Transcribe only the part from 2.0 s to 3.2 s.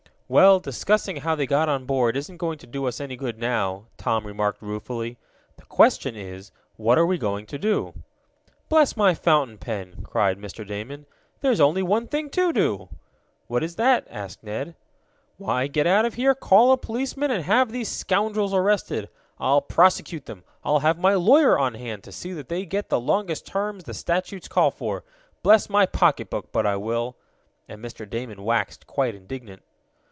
isn't going to do us any